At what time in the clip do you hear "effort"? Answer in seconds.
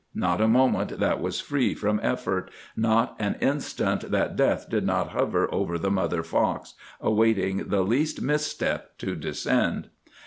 2.01-2.49